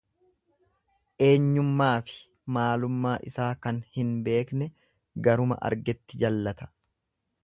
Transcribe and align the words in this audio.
Eenyummaafi 1.25 2.15
maalummaa 2.57 3.13
isaa 3.31 3.51
kan 3.67 3.81
hin 3.99 4.09
beekne 4.29 4.71
garuma 5.29 5.59
argetti 5.71 6.23
jallata. 6.25 6.69